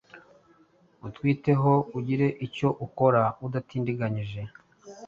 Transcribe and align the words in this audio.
utwiteho 1.07 1.71
ugire 1.97 2.27
icyo 2.45 2.69
ukora 2.85 3.21
udatindiganyije! 3.45 4.41